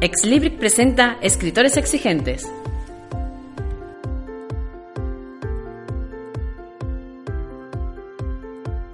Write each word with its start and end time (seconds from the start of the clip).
Exlibric 0.00 0.56
presenta 0.58 1.18
Escritores 1.22 1.76
Exigentes. 1.76 2.48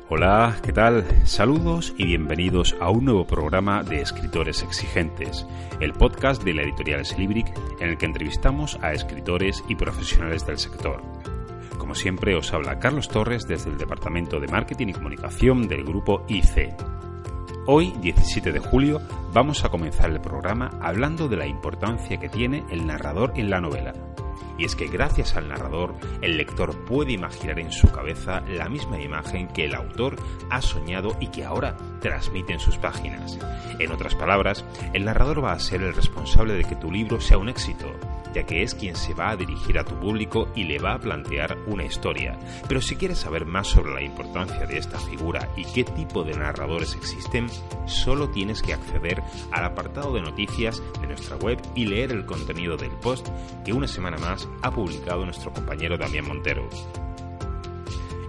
Hola, 0.09 0.57
¿qué 0.63 0.73
tal? 0.73 1.05
Saludos 1.27 1.93
y 1.99 2.07
bienvenidos 2.07 2.75
a 2.81 2.89
un 2.89 3.05
nuevo 3.05 3.27
programa 3.27 3.83
de 3.83 4.01
Escritores 4.01 4.63
Exigentes, 4.63 5.47
el 5.79 5.93
podcast 5.93 6.43
de 6.43 6.55
la 6.55 6.63
editorial 6.63 7.01
Exlibric 7.01 7.53
en 7.81 7.91
el 7.91 7.99
que 7.99 8.07
entrevistamos 8.07 8.79
a 8.81 8.95
escritores 8.95 9.63
y 9.69 9.75
profesionales 9.75 10.47
del 10.47 10.57
sector. 10.57 11.03
Como 11.77 11.95
siempre 11.95 12.35
os 12.35 12.51
habla 12.55 12.79
Carlos 12.79 13.09
Torres 13.09 13.47
desde 13.47 13.69
el 13.69 13.77
Departamento 13.77 14.41
de 14.41 14.49
Marketing 14.49 14.87
y 14.87 14.95
Comunicación 14.95 15.69
del 15.69 15.85
grupo 15.85 16.25
IC. 16.29 16.75
Hoy, 17.67 17.95
17 18.03 18.53
de 18.53 18.59
julio, 18.59 19.01
vamos 19.33 19.65
a 19.65 19.71
comenzar 19.71 20.11
el 20.11 20.21
programa 20.21 20.79
hablando 20.83 21.29
de 21.29 21.39
la 21.39 21.47
importancia 21.47 22.19
que 22.19 22.29
tiene 22.29 22.63
el 22.71 22.87
narrador 22.87 23.33
en 23.37 23.49
la 23.49 23.63
novela. 23.63 23.95
Y 24.59 24.65
es 24.65 24.77
que 24.77 24.87
gracias 24.87 25.37
al 25.37 25.49
narrador, 25.49 25.95
el 26.23 26.37
lector 26.37 26.85
puede 26.85 27.13
imaginar 27.13 27.59
en 27.59 27.73
su 27.73 27.91
cabeza 27.91 28.41
la 28.43 28.69
misma 28.69 29.01
imagen 29.01 29.49
que 29.49 29.65
el 29.65 29.75
autor 29.75 30.17
ha 30.51 30.61
soñado 30.63 31.17
y 31.21 31.29
que 31.29 31.45
ahora 31.45 31.77
transmite 32.01 32.53
en 32.53 32.61
sus 32.61 32.79
páginas. 32.79 33.39
En 33.79 33.91
otras 33.91 34.15
palabras, 34.15 34.65
el 34.93 35.05
narrador 35.05 35.43
va 35.43 35.53
a 35.53 35.59
ser 35.59 35.83
el 35.83 35.95
responsable 35.95 36.55
de 36.55 36.65
que 36.65 36.77
tu 36.77 36.91
libro 36.91 37.21
sea 37.21 37.39
un 37.39 37.49
éxito, 37.49 37.87
ya 38.35 38.45
que 38.45 38.63
es 38.63 38.75
quien 38.75 38.97
se 38.97 39.15
va 39.15 39.31
a 39.31 39.37
dirigir 39.37 39.79
a 39.79 39.85
tu 39.85 39.95
público 39.99 40.49
y 40.55 40.65
le 40.65 40.79
va 40.79 40.95
a 40.95 40.99
plantear 40.99 41.57
una 41.67 41.85
historia. 41.85 42.39
Pero 42.69 42.81
si 42.81 42.97
quieres 42.97 43.19
saber 43.19 43.47
más 43.47 43.69
sobre 43.69 43.95
la 43.95 44.03
importancia 44.03 44.67
de 44.67 44.79
esta 44.79 44.99
figura 44.99 45.49
y 45.57 45.65
qué 45.65 45.85
tipo 45.85 46.25
de 46.25 46.37
narradores 46.37 46.95
existen, 46.95 47.49
solo 47.87 48.29
tienes 48.31 48.63
que 48.63 48.75
acceder 48.75 49.23
al 49.53 49.65
apartado 49.65 50.15
de 50.15 50.23
noticias 50.23 50.83
de 51.01 51.07
nuestra 51.07 51.37
web 51.37 51.61
y 51.75 51.87
leer 51.87 52.13
el 52.13 52.27
contenido 52.27 52.77
del 52.77 52.91
post 52.91 53.29
que 53.65 53.73
una 53.73 53.89
semana 53.89 54.19
más 54.19 54.44
ha 54.63 54.71
publicado 54.71 55.25
nuestro 55.25 55.53
compañero 55.53 55.97
Damián 55.97 56.27
Montero. 56.27 56.69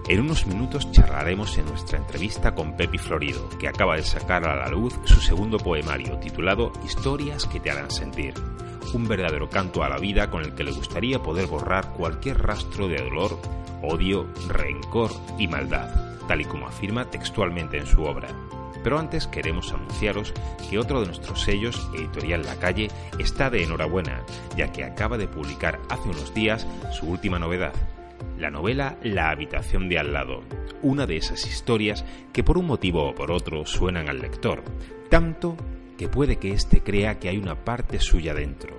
En 0.08 0.20
unos 0.20 0.46
minutos 0.46 0.90
charlaremos 0.92 1.58
en 1.58 1.66
nuestra 1.66 1.98
entrevista 1.98 2.54
con 2.54 2.76
Pepi 2.76 2.98
Florido, 2.98 3.48
que 3.58 3.68
acaba 3.68 3.96
de 3.96 4.04
sacar 4.04 4.46
a 4.46 4.54
la 4.54 4.68
luz 4.68 4.94
su 5.04 5.20
segundo 5.20 5.58
poemario 5.58 6.18
titulado 6.18 6.72
Historias 6.84 7.46
que 7.46 7.58
te 7.58 7.70
harán 7.70 7.90
sentir 7.90 8.34
un 8.94 9.08
verdadero 9.08 9.48
canto 9.48 9.82
a 9.82 9.88
la 9.88 9.98
vida 9.98 10.30
con 10.30 10.42
el 10.42 10.54
que 10.54 10.64
le 10.64 10.72
gustaría 10.72 11.22
poder 11.22 11.46
borrar 11.46 11.92
cualquier 11.92 12.38
rastro 12.38 12.88
de 12.88 12.96
dolor, 12.96 13.38
odio, 13.82 14.26
rencor 14.48 15.10
y 15.38 15.48
maldad, 15.48 15.88
tal 16.26 16.40
y 16.40 16.44
como 16.44 16.66
afirma 16.66 17.10
textualmente 17.10 17.78
en 17.78 17.86
su 17.86 18.02
obra. 18.04 18.28
Pero 18.86 19.00
antes 19.00 19.26
queremos 19.26 19.72
anunciaros 19.72 20.32
que 20.70 20.78
otro 20.78 21.00
de 21.00 21.06
nuestros 21.06 21.42
sellos, 21.42 21.90
Editorial 21.92 22.44
La 22.46 22.54
Calle, 22.54 22.86
está 23.18 23.50
de 23.50 23.64
enhorabuena, 23.64 24.22
ya 24.56 24.70
que 24.70 24.84
acaba 24.84 25.18
de 25.18 25.26
publicar 25.26 25.80
hace 25.88 26.08
unos 26.08 26.32
días 26.34 26.68
su 26.92 27.08
última 27.08 27.40
novedad, 27.40 27.72
la 28.38 28.48
novela 28.48 28.96
La 29.02 29.30
habitación 29.30 29.88
de 29.88 29.98
al 29.98 30.12
lado, 30.12 30.44
una 30.82 31.04
de 31.04 31.16
esas 31.16 31.48
historias 31.48 32.04
que 32.32 32.44
por 32.44 32.58
un 32.58 32.66
motivo 32.66 33.08
o 33.08 33.12
por 33.12 33.32
otro 33.32 33.66
suenan 33.66 34.08
al 34.08 34.20
lector, 34.20 34.62
tanto 35.10 35.56
que 35.98 36.08
puede 36.08 36.36
que 36.36 36.52
éste 36.52 36.80
crea 36.80 37.18
que 37.18 37.28
hay 37.28 37.38
una 37.38 37.64
parte 37.64 37.98
suya 37.98 38.34
dentro. 38.34 38.78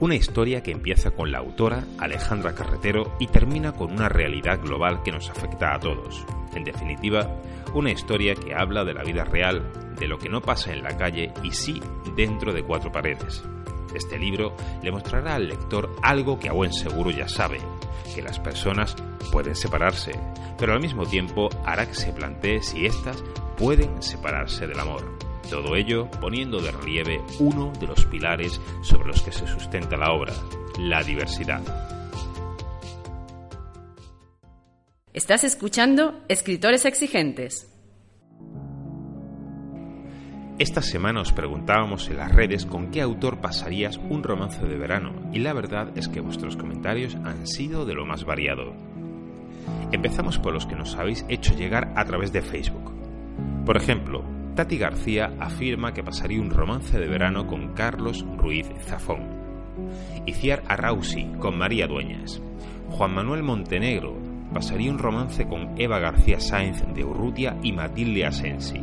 Una 0.00 0.14
historia 0.14 0.62
que 0.62 0.70
empieza 0.70 1.10
con 1.10 1.30
la 1.30 1.40
autora, 1.40 1.84
Alejandra 1.98 2.54
Carretero, 2.54 3.14
y 3.18 3.26
termina 3.26 3.72
con 3.72 3.92
una 3.92 4.08
realidad 4.08 4.58
global 4.62 5.02
que 5.02 5.12
nos 5.12 5.28
afecta 5.28 5.74
a 5.74 5.78
todos. 5.78 6.24
En 6.54 6.64
definitiva, 6.64 7.36
una 7.74 7.90
historia 7.90 8.34
que 8.34 8.54
habla 8.54 8.86
de 8.86 8.94
la 8.94 9.02
vida 9.02 9.24
real, 9.24 9.70
de 9.98 10.08
lo 10.08 10.18
que 10.18 10.30
no 10.30 10.40
pasa 10.40 10.72
en 10.72 10.82
la 10.82 10.96
calle 10.96 11.34
y 11.42 11.50
sí 11.50 11.82
dentro 12.16 12.54
de 12.54 12.62
cuatro 12.62 12.90
paredes. 12.90 13.44
Este 13.94 14.18
libro 14.18 14.56
le 14.82 14.90
mostrará 14.90 15.34
al 15.34 15.48
lector 15.48 15.94
algo 16.00 16.38
que 16.38 16.48
a 16.48 16.52
buen 16.52 16.72
seguro 16.72 17.10
ya 17.10 17.28
sabe, 17.28 17.58
que 18.14 18.22
las 18.22 18.38
personas 18.38 18.96
pueden 19.30 19.54
separarse, 19.54 20.12
pero 20.56 20.72
al 20.72 20.80
mismo 20.80 21.04
tiempo 21.04 21.50
hará 21.66 21.86
que 21.86 21.94
se 21.94 22.14
plantee 22.14 22.62
si 22.62 22.86
éstas 22.86 23.22
pueden 23.58 24.02
separarse 24.02 24.66
del 24.66 24.80
amor. 24.80 25.29
Todo 25.50 25.74
ello 25.74 26.08
poniendo 26.20 26.60
de 26.60 26.70
relieve 26.70 27.20
uno 27.40 27.72
de 27.80 27.88
los 27.88 28.04
pilares 28.04 28.60
sobre 28.82 29.08
los 29.08 29.20
que 29.20 29.32
se 29.32 29.48
sustenta 29.48 29.96
la 29.96 30.12
obra, 30.12 30.32
la 30.78 31.02
diversidad. 31.02 31.60
Estás 35.12 35.42
escuchando 35.42 36.22
Escritores 36.28 36.84
Exigentes. 36.84 37.68
Esta 40.60 40.82
semana 40.82 41.22
os 41.22 41.32
preguntábamos 41.32 42.08
en 42.10 42.18
las 42.18 42.32
redes 42.32 42.64
con 42.64 42.92
qué 42.92 43.00
autor 43.00 43.40
pasarías 43.40 43.96
un 43.96 44.22
romance 44.22 44.64
de 44.64 44.78
verano 44.78 45.30
y 45.32 45.40
la 45.40 45.52
verdad 45.52 45.98
es 45.98 46.06
que 46.06 46.20
vuestros 46.20 46.56
comentarios 46.56 47.16
han 47.16 47.48
sido 47.48 47.86
de 47.86 47.94
lo 47.94 48.06
más 48.06 48.24
variado. 48.24 48.72
Empezamos 49.90 50.38
por 50.38 50.52
los 50.52 50.66
que 50.66 50.76
nos 50.76 50.94
habéis 50.94 51.24
hecho 51.28 51.56
llegar 51.56 51.92
a 51.96 52.04
través 52.04 52.32
de 52.32 52.42
Facebook. 52.42 52.94
Por 53.66 53.76
ejemplo, 53.76 54.22
Tati 54.54 54.78
García 54.78 55.32
afirma 55.38 55.92
que 55.94 56.02
pasaría 56.02 56.40
un 56.40 56.50
romance 56.50 56.98
de 56.98 57.06
verano 57.06 57.46
con 57.46 57.72
Carlos 57.72 58.26
Ruiz 58.36 58.66
Zafón. 58.80 59.40
Iciar 60.26 60.62
Arrausi 60.68 61.26
con 61.38 61.56
María 61.56 61.86
Dueñas. 61.86 62.42
Juan 62.90 63.14
Manuel 63.14 63.42
Montenegro 63.42 64.18
pasaría 64.52 64.90
un 64.90 64.98
romance 64.98 65.46
con 65.46 65.80
Eva 65.80 66.00
García 66.00 66.40
Sáenz 66.40 66.82
de 66.92 67.04
Urrutia 67.04 67.56
y 67.62 67.72
Matilde 67.72 68.26
Asensi. 68.26 68.80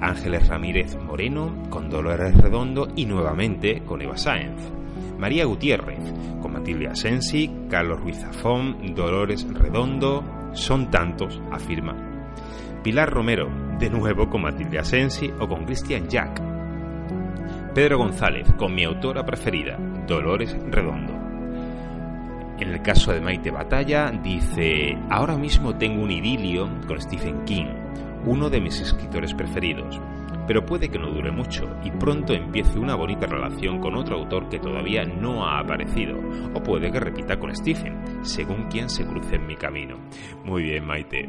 Ángeles 0.00 0.48
Ramírez 0.48 0.96
Moreno 0.96 1.62
con 1.70 1.88
Dolores 1.88 2.36
Redondo 2.36 2.88
y 2.94 3.06
nuevamente 3.06 3.82
con 3.82 4.02
Eva 4.02 4.18
Sáenz. 4.18 4.60
María 5.18 5.46
Gutiérrez 5.46 6.12
con 6.42 6.52
Matilde 6.52 6.88
Asensi, 6.88 7.50
Carlos 7.70 8.00
Ruiz 8.00 8.18
Zafón, 8.18 8.94
Dolores 8.94 9.46
Redondo, 9.50 10.22
son 10.52 10.90
tantos, 10.90 11.40
afirma. 11.50 11.96
Pilar 12.82 13.10
Romero 13.10 13.63
de 13.78 13.90
nuevo 13.90 14.28
con 14.28 14.42
Matilde 14.42 14.78
Asensi 14.78 15.32
o 15.38 15.48
con 15.48 15.64
Christian 15.64 16.08
Jack. 16.08 16.40
Pedro 17.74 17.98
González, 17.98 18.52
con 18.56 18.74
mi 18.74 18.84
autora 18.84 19.24
preferida, 19.24 19.76
Dolores 20.06 20.56
Redondo. 20.70 21.12
En 22.60 22.68
el 22.68 22.82
caso 22.82 23.12
de 23.12 23.20
Maite 23.20 23.50
Batalla, 23.50 24.12
dice, 24.12 24.96
ahora 25.10 25.36
mismo 25.36 25.76
tengo 25.76 26.02
un 26.02 26.10
idilio 26.12 26.68
con 26.86 27.00
Stephen 27.00 27.44
King, 27.44 27.66
uno 28.26 28.48
de 28.48 28.60
mis 28.60 28.80
escritores 28.80 29.34
preferidos, 29.34 30.00
pero 30.46 30.64
puede 30.64 30.88
que 30.88 30.98
no 30.98 31.10
dure 31.10 31.32
mucho 31.32 31.68
y 31.82 31.90
pronto 31.90 32.32
empiece 32.32 32.78
una 32.78 32.94
bonita 32.94 33.26
relación 33.26 33.80
con 33.80 33.96
otro 33.96 34.18
autor 34.18 34.48
que 34.48 34.60
todavía 34.60 35.04
no 35.04 35.44
ha 35.44 35.58
aparecido, 35.58 36.16
o 36.54 36.62
puede 36.62 36.92
que 36.92 37.00
repita 37.00 37.40
con 37.40 37.54
Stephen, 37.54 38.24
según 38.24 38.68
quien 38.68 38.88
se 38.88 39.04
cruce 39.04 39.34
en 39.34 39.46
mi 39.46 39.56
camino. 39.56 39.98
Muy 40.44 40.62
bien, 40.62 40.86
Maite. 40.86 41.28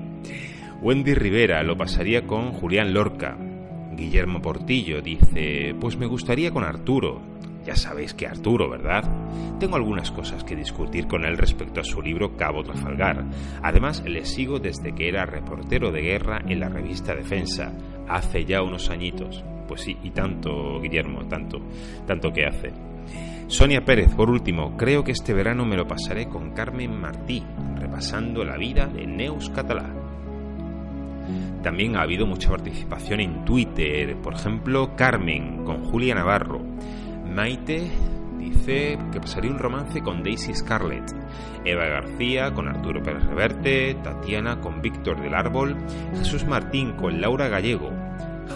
Wendy 0.81 1.13
Rivera 1.13 1.63
lo 1.63 1.77
pasaría 1.77 2.27
con 2.27 2.51
Julián 2.51 2.93
Lorca. 2.93 3.37
Guillermo 3.95 4.41
Portillo 4.41 5.01
dice, 5.01 5.73
pues 5.79 5.97
me 5.97 6.05
gustaría 6.05 6.51
con 6.51 6.63
Arturo. 6.63 7.21
Ya 7.65 7.75
sabéis 7.75 8.13
que 8.13 8.27
Arturo, 8.27 8.69
¿verdad? 8.69 9.03
Tengo 9.59 9.75
algunas 9.75 10.11
cosas 10.11 10.43
que 10.43 10.55
discutir 10.55 11.07
con 11.07 11.25
él 11.25 11.37
respecto 11.37 11.79
a 11.79 11.83
su 11.83 12.01
libro 12.01 12.37
Cabo 12.37 12.63
Trafalgar. 12.63 13.25
Además, 13.63 14.03
le 14.05 14.25
sigo 14.25 14.59
desde 14.59 14.93
que 14.93 15.07
era 15.07 15.25
reportero 15.25 15.91
de 15.91 16.01
guerra 16.01 16.41
en 16.47 16.59
la 16.59 16.69
revista 16.69 17.15
Defensa, 17.15 17.73
hace 18.07 18.45
ya 18.45 18.61
unos 18.61 18.91
añitos. 18.91 19.43
Pues 19.67 19.81
sí, 19.81 19.97
y 20.03 20.11
tanto, 20.11 20.79
Guillermo, 20.79 21.25
tanto, 21.27 21.57
tanto 22.05 22.31
que 22.31 22.45
hace. 22.45 22.71
Sonia 23.47 23.83
Pérez, 23.83 24.13
por 24.13 24.29
último, 24.29 24.77
creo 24.77 25.03
que 25.03 25.13
este 25.13 25.33
verano 25.33 25.65
me 25.65 25.77
lo 25.77 25.87
pasaré 25.87 26.27
con 26.27 26.51
Carmen 26.51 26.99
Martí, 26.99 27.43
repasando 27.79 28.43
la 28.43 28.57
vida 28.57 28.85
de 28.85 29.07
Neus 29.07 29.49
Catalá. 29.49 30.04
También 31.63 31.95
ha 31.95 32.01
habido 32.01 32.25
mucha 32.25 32.49
participación 32.49 33.19
en 33.19 33.45
Twitter, 33.45 34.15
por 34.17 34.33
ejemplo, 34.33 34.95
Carmen 34.95 35.63
con 35.63 35.83
Julia 35.85 36.15
Navarro. 36.15 36.61
Maite 37.25 37.91
dice 38.37 38.97
que 39.11 39.19
pasaría 39.19 39.51
un 39.51 39.59
romance 39.59 40.01
con 40.01 40.23
Daisy 40.23 40.53
Scarlett, 40.53 41.11
Eva 41.65 41.85
García 41.85 42.53
con 42.53 42.67
Arturo 42.67 43.01
Pérez 43.01 43.25
Reverte, 43.25 43.95
Tatiana 43.95 44.61
con 44.61 44.81
Víctor 44.81 45.21
del 45.21 45.33
Árbol, 45.33 45.75
Jesús 46.17 46.45
Martín 46.45 46.93
con 46.93 47.19
Laura 47.19 47.47
Gallego, 47.47 47.91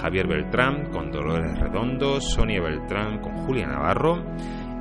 Javier 0.02 0.28
Beltrán 0.28 0.92
con 0.92 1.12
Dolores 1.12 1.60
Redondo, 1.60 2.22
Sonia 2.22 2.62
Beltrán 2.62 3.20
con 3.20 3.36
Julia 3.46 3.68
Navarro, 3.68 4.24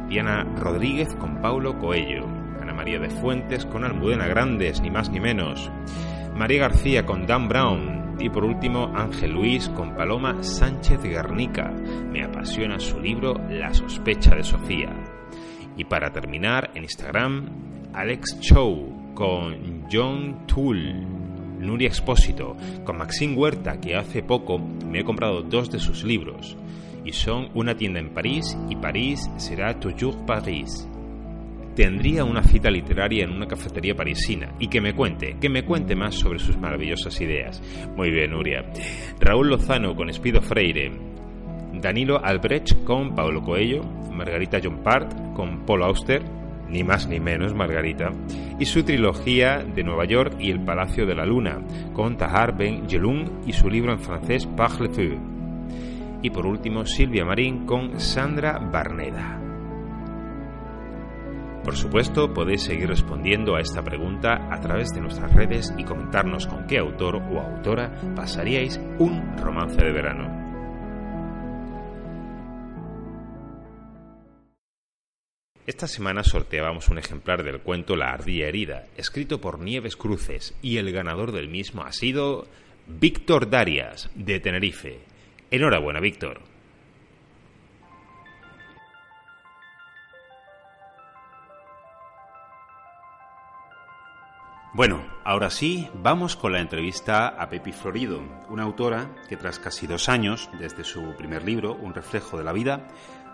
Diana 0.09 0.45
Rodríguez 0.57 1.15
con 1.15 1.41
Paulo 1.41 1.79
Coello, 1.79 2.27
Ana 2.61 2.75
María 2.75 2.99
de 2.99 3.11
Fuentes 3.11 3.65
con 3.65 3.85
Almudena 3.85 4.27
Grandes, 4.27 4.81
ni 4.81 4.91
más 4.91 5.11
ni 5.11 5.21
menos, 5.21 5.71
María 6.39 6.61
García 6.61 7.05
con 7.05 7.27
Dan 7.27 7.49
Brown 7.49 8.17
y 8.21 8.31
por 8.31 8.45
último 8.45 8.93
Ángel 8.95 9.33
Luis 9.33 9.69
con 9.71 9.97
Paloma 9.97 10.41
Sánchez 10.41 11.03
Guernica. 11.03 11.69
Me 12.13 12.23
apasiona 12.23 12.79
su 12.79 13.01
libro 13.01 13.35
La 13.51 13.75
sospecha 13.75 14.37
de 14.37 14.45
Sofía. 14.45 14.89
Y 15.77 15.83
para 15.85 16.13
terminar, 16.13 16.71
en 16.77 16.85
Instagram, 16.85 17.91
Alex 17.93 18.39
Chow 18.39 19.15
con 19.15 19.87
John 19.91 20.47
Toole, 20.47 20.95
Nuria 21.59 21.89
Expósito, 21.89 22.57
con 22.85 22.99
Maxine 22.99 23.35
Huerta, 23.35 23.81
que 23.81 23.97
hace 23.97 24.23
poco 24.23 24.61
me 24.61 25.01
he 25.01 25.05
comprado 25.05 25.43
dos 25.43 25.73
de 25.73 25.81
sus 25.81 26.05
libros, 26.05 26.57
y 27.05 27.13
son 27.15 27.49
Una 27.55 27.77
tienda 27.77 27.99
en 27.99 28.15
París 28.15 28.57
y 28.71 28.77
París 28.77 29.29
será 29.39 29.81
toujours 29.81 30.17
Paris 30.25 30.89
tendría 31.79 32.25
una 32.25 32.43
cita 32.43 32.73
literaria 32.73 33.23
en 33.23 33.31
una 33.31 33.47
cafetería 33.47 33.95
parisina 33.95 34.53
y 34.59 34.67
que 34.67 34.81
me 34.81 34.97
cuente, 34.97 35.37
que 35.41 35.49
me 35.49 35.65
cuente 35.65 35.95
más 35.95 36.17
sobre 36.17 36.41
sus 36.41 36.59
maravillosas 36.59 37.21
ideas. 37.21 37.63
Muy 37.97 38.11
bien, 38.11 38.33
Nuria. 38.33 38.65
Raúl 39.21 39.49
Lozano 39.49 39.95
con 39.95 40.11
Espido 40.11 40.43
Freire. 40.43 40.91
Danilo 41.75 42.19
Albrecht 42.21 42.83
con 42.83 43.15
Paulo 43.15 43.43
Coelho. 43.43 43.85
Margarita 44.13 44.59
John 44.61 44.83
Part 44.83 45.35
con 45.35 45.65
Paul 45.65 45.85
Auster. 45.85 46.21
Ni 46.69 46.83
más 46.83 47.09
ni 47.09 47.21
menos 47.21 47.55
Margarita. 47.55 48.11
Y 48.59 48.65
su 48.65 48.83
trilogía 48.83 49.59
de 49.59 49.85
Nueva 49.85 50.05
York 50.05 50.35
y 50.41 50.51
El 50.51 50.65
Palacio 50.65 51.07
de 51.07 51.15
la 51.15 51.25
Luna 51.25 51.61
con 51.93 52.17
Tahar 52.17 52.59
Ben 52.59 52.89
Jelun 52.89 53.43
y 53.47 53.53
su 53.53 53.71
libro 53.71 53.93
en 53.93 54.01
francés 54.01 54.47
Par 54.47 54.81
le 54.81 54.89
Feu. 54.89 55.17
Y 56.23 56.31
por 56.31 56.45
último, 56.45 56.85
Silvia 56.85 57.25
Marín 57.25 57.67
con 57.67 58.01
Sandra 58.01 58.59
Barneda. 58.59 59.48
Por 61.69 61.77
supuesto, 61.77 62.33
podéis 62.33 62.63
seguir 62.63 62.89
respondiendo 62.89 63.55
a 63.55 63.61
esta 63.61 63.85
pregunta 63.85 64.49
a 64.51 64.59
través 64.59 64.89
de 64.95 65.03
nuestras 65.03 65.31
redes 65.35 65.71
y 65.77 65.85
comentarnos 65.85 66.47
con 66.47 66.67
qué 66.67 66.79
autor 66.79 67.17
o 67.17 67.41
autora 67.41 67.93
pasaríais 68.17 68.81
un 68.99 69.37
romance 69.37 69.77
de 69.77 69.93
verano. 69.93 70.31
Esta 75.67 75.87
semana 75.87 76.25
sorteábamos 76.25 76.89
un 76.89 76.97
ejemplar 76.97 77.43
del 77.43 77.61
cuento 77.61 77.97
La 77.97 78.15
ardilla 78.15 78.49
herida, 78.49 78.87
escrito 78.97 79.39
por 79.39 79.59
Nieves 79.59 79.95
Cruces, 79.95 80.57
y 80.63 80.79
el 80.79 80.91
ganador 80.91 81.33
del 81.33 81.51
mismo 81.51 81.83
ha 81.83 81.93
sido 81.93 82.47
Víctor 82.87 83.51
Darias, 83.51 84.11
de 84.15 84.41
Tenerife. 84.41 85.01
Enhorabuena, 85.51 86.01
Víctor. 86.01 86.41
Bueno, 94.79 95.03
ahora 95.25 95.51
sí, 95.51 95.91
vamos 95.93 96.37
con 96.37 96.53
la 96.53 96.61
entrevista 96.61 97.27
a 97.27 97.49
Pepi 97.49 97.73
Florido, 97.73 98.23
una 98.49 98.63
autora 98.63 99.09
que 99.29 99.37
tras 99.37 99.59
casi 99.59 99.89
dos 99.89 100.09
años, 100.09 100.49
desde 100.57 100.85
su 100.85 101.17
primer 101.17 101.43
libro, 101.43 101.75
Un 101.75 101.95
reflejo 101.95 102.39
de 102.39 102.45
la 102.45 102.53
vida, 102.53 102.87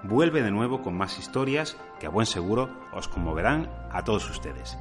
vuelve 0.05 0.41
de 0.41 0.51
nuevo 0.51 0.81
con 0.81 0.97
más 0.97 1.19
historias 1.19 1.77
que 2.01 2.07
a 2.07 2.09
buen 2.09 2.25
seguro 2.25 2.71
os 2.95 3.09
conmoverán 3.09 3.69
a 3.93 4.03
todos 4.05 4.31
ustedes. 4.31 4.79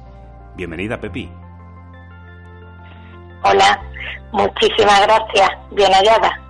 Bienvenida, 0.56 0.98
Pepi. 0.98 1.30
Hola, 3.42 3.82
muchísimas 4.32 5.02
gracias, 5.02 5.50
bien 5.70 5.92
hallada. 5.92 6.40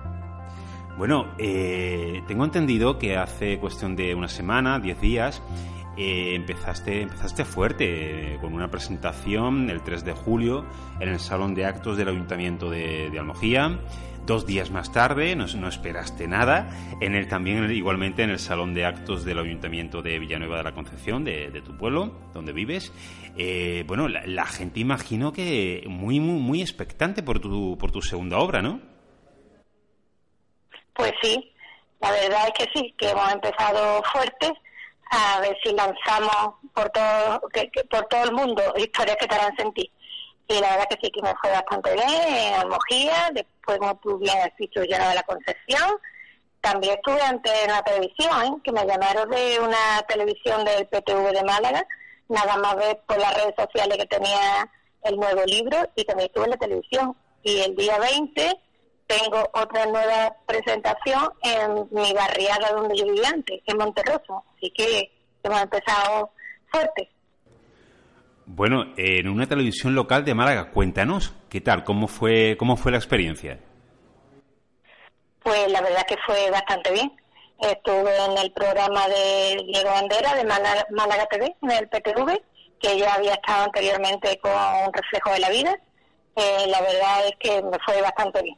Bueno, 0.97 1.25
eh, 1.37 2.23
tengo 2.25 2.45
entendido 2.45 2.97
que 2.99 3.17
hace 3.17 3.59
cuestión 3.59 3.97
de 3.97 4.15
una 4.15 4.29
semana, 4.29 4.79
diez 4.79 5.01
días, 5.01 5.43
eh, 5.97 6.35
empezaste, 6.35 7.01
empezaste 7.01 7.45
fuerte 7.45 8.37
con 8.41 8.53
una 8.53 8.69
presentación 8.69 9.69
el 9.69 9.81
3 9.81 10.03
de 10.03 10.11
julio 10.11 10.65
en 10.99 11.07
el 11.07 11.19
Salón 11.19 11.55
de 11.55 11.65
Actos 11.65 11.97
del 11.97 12.09
Ayuntamiento 12.09 12.69
de, 12.69 13.11
Almojía. 13.17 13.79
Dos 14.25 14.45
días 14.45 14.71
más 14.71 14.91
tarde, 14.91 15.35
no, 15.35 15.45
esperaste 15.45 16.27
nada, 16.27 16.67
en 16.99 17.13
el, 17.13 17.27
también 17.27 17.71
igualmente 17.71 18.23
en 18.23 18.31
el 18.31 18.39
Salón 18.39 18.73
de 18.73 18.83
Actos 18.83 19.23
del 19.23 19.37
Ayuntamiento 19.37 20.01
de 20.01 20.17
Villanueva 20.17 20.57
de 20.57 20.63
la 20.63 20.73
Concepción, 20.73 21.23
de, 21.23 21.61
tu 21.63 21.77
pueblo, 21.77 22.11
donde 22.33 22.51
vives. 22.51 22.91
Eh, 23.37 23.83
bueno, 23.85 24.07
la, 24.07 24.45
gente 24.47 24.79
imagino 24.79 25.31
que 25.31 25.83
muy, 25.87 26.19
muy, 26.19 26.39
muy 26.39 26.61
expectante 26.61 27.21
por 27.21 27.39
tu, 27.39 27.77
por 27.77 27.91
tu 27.91 28.01
segunda 28.01 28.39
obra, 28.39 28.63
¿no? 28.63 28.81
Pues 30.95 31.13
sí, 31.21 31.53
la 32.01 32.11
verdad 32.11 32.47
es 32.47 32.65
que 32.65 32.71
sí, 32.73 32.95
que 32.97 33.09
hemos 33.09 33.31
empezado 33.31 34.01
fuertes 34.11 34.51
a 35.11 35.39
ver 35.39 35.57
si 35.63 35.71
lanzamos 35.73 36.55
por 36.73 36.89
todo 36.89 37.41
que, 37.53 37.69
por 37.89 38.05
todo 38.07 38.23
el 38.23 38.31
mundo 38.33 38.61
historias 38.77 39.17
que 39.17 39.27
te 39.27 39.35
harán 39.35 39.55
sentir. 39.55 39.91
Y 40.47 40.59
la 40.59 40.71
verdad 40.71 40.87
que 40.89 40.97
sí 41.01 41.11
que 41.11 41.21
me 41.21 41.33
fue 41.41 41.51
bastante 41.51 41.93
bien 41.93 42.09
en 42.09 42.53
Almojía, 42.53 43.31
después 43.33 43.79
tú 44.03 44.17
bien 44.19 44.37
has 44.37 44.55
dicho, 44.57 44.83
lleno 44.83 45.09
de 45.09 45.15
la 45.15 45.23
Concepción. 45.23 45.97
También 46.61 46.95
estuve 46.95 47.21
ante 47.21 47.49
la 47.67 47.81
televisión, 47.83 48.43
¿eh? 48.43 48.61
que 48.63 48.71
me 48.71 48.85
llamaron 48.85 49.29
de 49.29 49.59
una 49.59 50.01
televisión 50.07 50.63
del 50.65 50.87
PTV 50.87 51.31
de 51.31 51.43
Málaga, 51.43 51.87
nada 52.27 52.57
más 52.57 52.75
ver 52.75 53.01
por 53.07 53.17
las 53.19 53.33
redes 53.35 53.55
sociales 53.57 53.97
que 53.97 54.05
tenía 54.05 54.69
el 55.03 55.17
nuevo 55.17 55.43
libro 55.45 55.77
y 55.95 56.03
también 56.05 56.27
estuve 56.27 56.45
en 56.45 56.51
la 56.51 56.57
televisión. 56.57 57.17
Y 57.43 57.61
el 57.61 57.75
día 57.75 57.99
20 57.99 58.59
tengo 59.07 59.49
otra 59.53 59.85
nueva 59.85 60.35
presentación 60.45 61.29
en 61.43 61.87
mi 61.91 62.13
barriada 62.13 62.71
donde 62.73 62.97
yo 62.97 63.05
vivía 63.05 63.29
antes, 63.29 63.61
en 63.65 63.77
Monterroso. 63.77 64.43
Así 64.55 64.71
que 64.71 65.11
hemos 65.43 65.61
empezado 65.61 66.31
fuerte. 66.71 67.09
Bueno, 68.47 68.93
en 68.97 69.27
una 69.27 69.47
televisión 69.47 69.95
local 69.95 70.23
de 70.23 70.35
Málaga, 70.35 70.71
cuéntanos, 70.71 71.33
¿qué 71.49 71.61
tal? 71.61 71.83
¿Cómo 71.83 72.07
fue, 72.07 72.57
cómo 72.57 72.77
fue 72.77 72.91
la 72.91 72.97
experiencia? 72.97 73.59
Pues 75.41 75.71
la 75.71 75.81
verdad 75.81 76.05
que 76.07 76.17
fue 76.25 76.49
bastante 76.51 76.91
bien. 76.91 77.11
Estuve 77.59 78.15
en 78.25 78.37
el 78.37 78.51
programa 78.51 79.07
de 79.07 79.63
Diego 79.65 79.89
Bandera 79.89 80.35
de 80.35 80.43
Málaga, 80.43 81.25
TV, 81.27 81.55
en 81.61 81.71
el 81.71 81.87
PTV, 81.87 82.41
que 82.79 82.99
ya 82.99 83.13
había 83.13 83.33
estado 83.33 83.63
anteriormente 83.65 84.37
con 84.39 84.51
un 84.51 84.93
reflejo 84.93 85.31
de 85.31 85.39
la 85.39 85.49
vida. 85.49 85.79
Eh, 86.35 86.67
la 86.67 86.81
verdad 86.81 87.27
es 87.27 87.35
que 87.39 87.61
me 87.61 87.77
fue 87.85 88.01
bastante 88.01 88.41
bien 88.41 88.57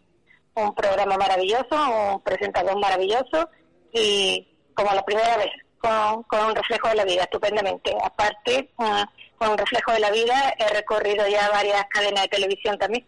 un 0.57 0.73
programa 0.73 1.17
maravilloso, 1.17 2.13
un 2.13 2.21
presentador 2.21 2.79
maravilloso 2.79 3.49
y 3.93 4.47
como 4.73 4.93
la 4.93 5.05
primera 5.05 5.37
vez, 5.37 5.51
con, 5.77 6.47
un 6.49 6.55
reflejo 6.55 6.89
de 6.89 6.95
la 6.95 7.05
vida, 7.05 7.23
estupendamente. 7.23 7.95
Aparte, 8.03 8.71
con 8.75 9.49
un 9.51 9.57
reflejo 9.57 9.91
de 9.91 9.99
la 9.99 10.11
vida 10.11 10.53
he 10.57 10.73
recorrido 10.73 11.27
ya 11.27 11.49
varias 11.49 11.85
cadenas 11.89 12.23
de 12.23 12.29
televisión 12.29 12.77
también. 12.77 13.05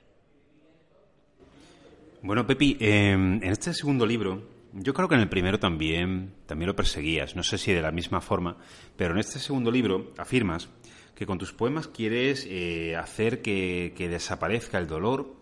Bueno, 2.21 2.45
Pepi, 2.45 2.77
em, 2.79 3.41
en 3.41 3.51
este 3.51 3.73
segundo 3.73 4.05
libro, 4.05 4.43
yo 4.73 4.93
creo 4.93 5.07
que 5.07 5.15
en 5.15 5.21
el 5.21 5.29
primero 5.29 5.59
también, 5.59 6.35
también 6.45 6.67
lo 6.67 6.75
perseguías, 6.75 7.35
no 7.35 7.43
sé 7.43 7.57
si 7.57 7.73
de 7.73 7.81
la 7.81 7.91
misma 7.91 8.21
forma, 8.21 8.57
pero 8.95 9.13
en 9.13 9.19
este 9.19 9.39
segundo 9.39 9.71
libro 9.71 10.11
afirmas 10.17 10.69
que 11.15 11.25
con 11.25 11.37
tus 11.37 11.53
poemas 11.53 11.87
quieres 11.87 12.45
eh, 12.47 12.95
hacer 12.95 13.41
que, 13.41 13.93
que 13.97 14.09
desaparezca 14.09 14.77
el 14.77 14.87
dolor 14.87 15.38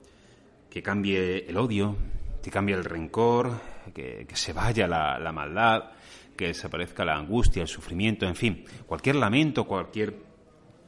que 0.69 0.81
cambie 0.81 1.45
el 1.47 1.57
odio, 1.57 1.95
que 2.41 2.51
cambie 2.51 2.75
el 2.75 2.85
rencor, 2.85 3.59
que, 3.93 4.25
se 4.33 4.53
vaya 4.53 4.87
la, 4.87 5.31
maldad, 5.31 5.91
que 6.35 6.47
desaparezca 6.47 7.05
la 7.05 7.15
angustia, 7.15 7.61
el 7.61 7.67
sufrimiento, 7.67 8.25
en 8.25 8.35
fin, 8.35 8.65
cualquier 8.85 9.15
lamento, 9.15 9.65
cualquier 9.65 10.15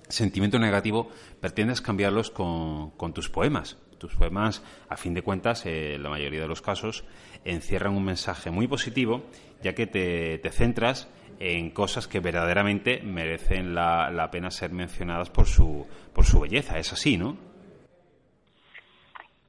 sentimiento 0.07 0.59
negativo, 0.59 1.09
pretendes 1.39 1.81
cambiarlos 1.81 2.31
con, 2.31 3.13
tus 3.13 3.29
poemas. 3.29 3.77
Tus 3.97 4.15
poemas, 4.15 4.63
a 4.87 4.95
fin 4.95 5.13
de 5.13 5.21
cuentas, 5.21 5.65
en 5.65 5.73
eh, 5.73 5.97
la 5.97 6.09
mayoría 6.09 6.39
de 6.39 6.47
los 6.47 6.61
casos, 6.61 7.03
encierran 7.43 7.93
un 7.93 8.05
mensaje 8.05 8.49
muy 8.49 8.65
positivo, 8.65 9.25
ya 9.61 9.75
que 9.75 9.87
te, 9.87 10.49
centras 10.51 11.09
en 11.37 11.71
cosas 11.71 12.07
que 12.07 12.21
verdaderamente 12.21 13.01
merecen 13.01 13.75
la, 13.75 14.09
la, 14.09 14.31
pena 14.31 14.51
ser 14.51 14.71
mencionadas 14.71 15.29
por 15.29 15.47
su, 15.47 15.85
por 16.13 16.23
su 16.23 16.39
belleza. 16.39 16.79
Es 16.79 16.93
así, 16.93 17.17
¿no? 17.17 17.48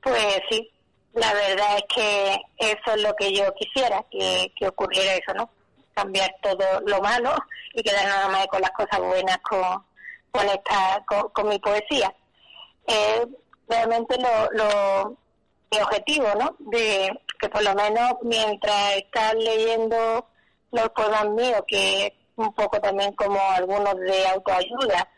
Pues 0.03 0.41
sí, 0.51 0.71
la 1.15 1.33
verdad 1.33 1.77
es 1.77 1.85
que 1.95 2.37
eso 2.59 2.95
es 2.95 3.03
lo 3.03 3.15
que 3.17 3.33
yo 3.33 3.53
quisiera, 3.55 4.05
que, 4.11 4.53
ocurriera 4.67 5.15
eso, 5.15 5.35
¿no? 5.35 5.51
Cambiar 5.95 6.35
todo 6.43 6.81
lo 6.87 7.01
malo 7.01 7.35
y 7.75 7.83
quedar 7.83 8.07
nada 8.07 8.29
más 8.29 8.47
con 8.47 8.61
las 8.61 8.71
cosas 8.71 9.01
buenas 9.01 9.39
con, 9.39 9.85
con, 10.31 10.49
esta, 10.49 11.05
con, 11.33 11.49
mi 11.49 11.59
poesía. 11.59 12.15
Eh, 12.87 13.27
realmente 13.69 14.17
lo, 14.19 14.51
lo, 14.53 15.17
mi 15.71 15.79
objetivo, 15.81 16.29
¿no? 16.39 16.57
De 16.59 17.11
que 17.41 17.49
por 17.49 17.63
lo 17.63 17.75
menos 17.75 18.13
mientras 18.23 18.97
estás 18.97 19.35
leyendo 19.35 20.27
los 20.73 20.89
poemas 20.91 21.29
míos, 21.31 21.63
que 21.67 22.15
un 22.37 22.55
poco 22.55 22.81
también 22.81 23.13
como 23.15 23.39
algunos 23.51 23.95
de 23.97 24.27
autoayuda, 24.29 25.09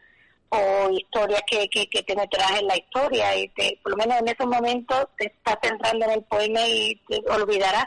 o 0.55 0.91
historias 0.91 1.43
que, 1.47 1.67
que, 1.69 2.03
te 2.03 2.15
meterás 2.15 2.61
en 2.61 2.67
la 2.67 2.77
historia 2.77 3.35
y 3.37 3.49
te, 3.49 3.79
por 3.83 3.93
lo 3.93 3.97
menos 3.97 4.21
en 4.21 4.29
esos 4.29 4.47
momentos 4.47 5.07
te 5.17 5.27
estás 5.27 5.57
centrando 5.63 6.05
en 6.05 6.11
el 6.13 6.23
poema 6.25 6.61
y 6.67 7.01
te 7.09 7.23
olvidarás 7.31 7.87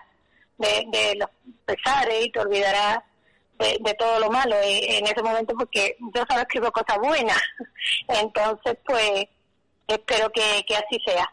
de, 0.57 0.85
de 0.91 1.15
los 1.15 1.29
pesares 1.65 2.25
y 2.25 2.31
te 2.31 2.39
olvidarás 2.39 2.99
de, 3.59 3.95
todo 3.99 4.19
lo 4.19 4.31
malo 4.31 4.55
en 4.63 5.05
ese 5.05 5.21
momento 5.21 5.53
porque 5.57 5.95
yo 5.99 6.23
solo 6.27 6.41
escribo 6.41 6.71
cosas 6.71 6.97
buenas. 6.97 7.39
Entonces, 8.07 8.77
pues, 8.85 9.25
espero 9.87 10.29
que, 10.31 10.63
que 10.67 10.75
así 10.75 10.99
sea. 11.05 11.31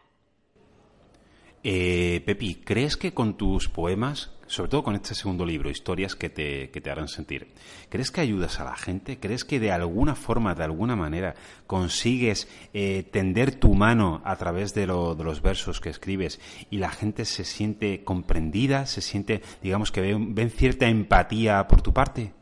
Eh, 1.65 2.23
Pepi, 2.27 2.57
¿crees 2.57 2.97
que 2.97 3.15
con 3.15 3.37
tus 3.37 3.69
poemas, 3.69 4.32
sobre 4.53 4.71
todo 4.71 4.83
con 4.83 4.95
este 4.95 5.15
segundo 5.15 5.47
libro, 5.47 5.71
historias 5.71 6.15
que 6.15 6.29
te, 6.29 6.71
que 6.71 6.83
te 6.83 6.91
harán 6.91 7.09
sentir, 7.09 7.55
¿crees 7.89 8.11
que 8.11 8.21
ayudas 8.21 8.61
a 8.61 8.65
la 8.65 8.77
gente? 8.77 9.19
¿Crees 9.19 9.47
que 9.47 9.59
de 9.59 9.73
alguna 9.73 10.15
forma, 10.15 10.55
de 10.55 10.63
alguna 10.63 10.95
manera, 10.95 11.35
consigues 11.67 12.49
eh, 12.75 13.03
tender 13.11 13.59
tu 13.59 13.73
mano 13.73 14.21
a 14.27 14.37
través 14.37 14.75
de, 14.75 14.87
lo, 14.87 15.15
de, 15.15 15.25
los 15.25 15.41
versos 15.41 15.81
que 15.81 15.89
escribes 15.89 16.39
y 16.71 16.77
la 16.77 16.91
gente 16.91 17.25
se 17.25 17.45
siente 17.45 18.05
comprendida, 18.05 18.85
se 18.85 19.01
siente, 19.01 19.41
digamos, 19.63 19.91
que 19.91 20.03
ven, 20.03 20.51
cierta 20.51 20.87
empatía 20.87 21.67
por 21.67 21.81
tu 21.81 21.95
parte? 21.95 22.35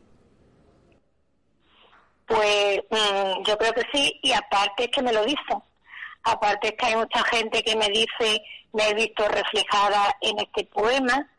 Pues 2.25 2.81
mm, 2.89 3.43
yo 3.47 3.57
creo 3.57 3.73
que 3.73 3.83
sí, 3.93 4.19
y 4.21 4.33
aparte 4.33 4.83
es 4.83 4.91
que 4.91 5.01
me 5.01 5.13
lo 5.13 5.23
dicen. 5.23 5.63
Aparte 6.23 6.67
es 6.67 6.73
que 6.77 6.85
hay 6.87 6.95
mucha 6.97 7.23
gente 7.23 7.63
que 7.63 7.75
me 7.77 7.87
dice 7.87 8.43
me 8.73 8.89
he 8.89 8.93
visto 8.93 9.27
reflejada 9.27 10.15
en 10.21 10.39
este 10.39 10.65
poema, 10.65 11.29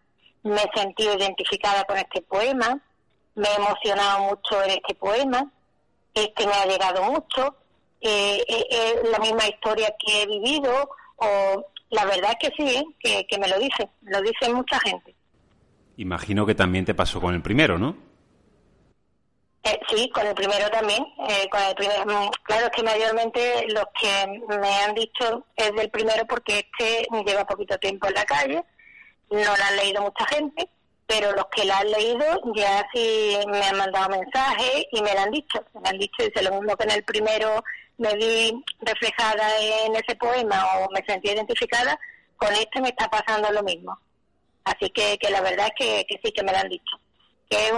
me 0.43 0.61
he 0.63 0.79
sentido 0.79 1.15
identificada 1.15 1.85
con 1.85 1.97
este 1.97 2.23
poema, 2.23 2.81
me 3.35 3.49
he 3.49 3.55
emocionado 3.55 4.21
mucho 4.21 4.63
en 4.63 4.71
este 4.71 4.95
poema, 4.95 5.51
este 6.15 6.47
me 6.47 6.53
ha 6.53 6.67
llegado 6.67 7.03
mucho, 7.05 7.57
eh, 8.01 8.45
eh, 8.49 8.67
es 8.71 9.11
la 9.11 9.19
misma 9.19 9.47
historia 9.47 9.95
que 9.99 10.23
he 10.23 10.27
vivido, 10.27 10.91
o 11.17 11.67
la 11.91 12.05
verdad 12.07 12.37
es 12.41 12.49
que 12.49 12.57
sí, 12.57 12.87
¿eh? 13.05 13.27
que, 13.29 13.39
me 13.39 13.49
lo 13.49 13.59
dice, 13.59 13.89
me 14.01 14.13
lo 14.13 14.23
dice 14.23 14.53
mucha 14.53 14.81
gente. 14.81 15.15
Imagino 15.99 16.47
que 16.47 16.55
también 16.55 16.85
te 16.85 16.95
pasó 16.95 17.21
con 17.21 17.35
el 17.35 17.43
primero, 17.43 17.79
¿no? 17.79 17.97
Eh, 19.63 19.79
sí, 19.89 20.11
con 20.11 20.27
el 20.27 20.35
primero 20.35 20.69
también. 20.71 21.05
Eh, 21.29 21.49
con 21.51 21.61
el 21.63 21.75
primero, 21.75 22.05
mm, 22.07 22.31
claro, 22.43 22.67
es 22.67 22.73
que 22.73 22.83
mayormente 22.83 23.67
los 23.69 23.85
que 24.01 24.59
me 24.59 24.75
han 24.79 24.95
dicho 24.95 25.45
es 25.55 25.73
del 25.75 25.91
primero 25.91 26.27
porque 26.27 26.61
este 26.61 27.07
lleva 27.25 27.47
poquito 27.47 27.79
tiempo 27.79 28.09
en 28.09 28.15
la 28.15 28.25
calle, 28.25 28.65
no 29.33 29.57
lo 29.57 29.65
han 29.65 29.77
leído 29.77 30.03
mucha 30.03 30.27
gente, 30.27 30.69
pero 31.07 31.33
los 31.33 31.47
que 31.47 31.65
la 31.65 31.79
han 31.79 31.91
leído 31.91 32.25
ya 32.55 32.87
sí 32.93 33.37
me 33.49 33.62
han 33.62 33.77
mandado 33.77 34.11
mensajes 34.11 34.85
y 34.93 35.03
me 35.03 35.15
lo 35.15 35.21
han 35.21 35.31
dicho. 35.31 35.65
Me 35.83 35.89
han 35.89 35.99
dicho, 35.99 36.23
dice 36.23 36.43
lo 36.43 36.55
mismo 36.61 36.77
que 36.77 36.85
en 36.85 36.91
el 36.93 37.05
primero 37.05 37.62
me 37.99 38.15
vi 38.15 38.65
reflejada 38.81 39.49
en 39.61 39.95
ese 39.97 40.15
poema 40.17 40.65
o 40.79 40.91
me 40.91 41.05
sentí 41.07 41.31
identificada, 41.31 41.99
con 42.37 42.53
este 42.53 42.81
me 42.81 42.89
está 42.89 43.09
pasando 43.09 43.51
lo 43.51 43.62
mismo. 43.62 43.99
Así 44.65 44.91
que, 44.91 45.19
que 45.19 45.31
la 45.31 45.41
verdad 45.41 45.67
es 45.67 45.73
que, 45.77 46.07
que 46.09 46.21
sí 46.23 46.33
que 46.33 46.43
me 46.43 46.53
lo 46.53 46.59
han 46.59 46.69
dicho 46.69 46.97
que 47.53 47.67
es 47.67 47.73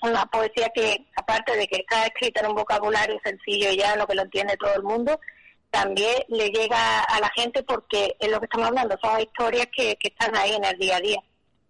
una 0.00 0.24
poesía 0.26 0.70
que, 0.74 1.06
aparte 1.14 1.54
de 1.54 1.66
que 1.66 1.80
está 1.80 2.06
escrita 2.06 2.40
en 2.40 2.46
un 2.46 2.54
vocabulario 2.54 3.20
sencillo 3.22 3.70
y 3.70 3.76
llano 3.76 4.06
que 4.06 4.14
lo 4.14 4.22
entiende 4.22 4.56
todo 4.56 4.74
el 4.74 4.82
mundo, 4.82 5.20
también 5.70 6.14
le 6.28 6.48
llega 6.48 7.00
a 7.00 7.20
la 7.20 7.30
gente 7.34 7.62
porque 7.62 8.16
es 8.18 8.30
lo 8.30 8.38
que 8.38 8.46
estamos 8.46 8.68
hablando, 8.68 8.96
son 9.00 9.20
historias 9.20 9.68
que, 9.74 9.96
están 10.00 10.36
ahí 10.36 10.52
en 10.52 10.64
el 10.64 10.78
día 10.78 10.96
a 10.96 11.00
día. 11.00 11.22